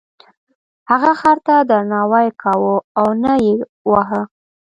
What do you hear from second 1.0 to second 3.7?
خر ته درناوی کاوه او نه یې